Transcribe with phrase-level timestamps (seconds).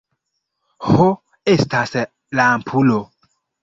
[0.87, 1.07] Ho,
[1.57, 1.97] estas
[2.43, 3.03] lampulo.